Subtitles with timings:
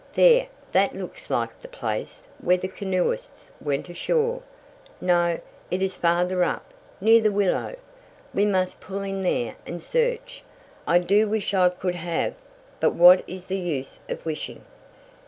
[0.13, 0.47] There!
[0.71, 4.41] That looks like the place where the canoeists went ashore.
[4.99, 5.39] No,
[5.69, 7.75] it is farther up, near the willow.
[8.33, 10.41] We must pull in there and search.
[10.87, 12.33] I do wish I could have
[12.79, 14.65] but what is the use of wishing."